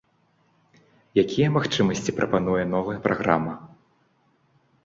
[1.23, 3.53] Якія магчымасці прапануе новая праграма?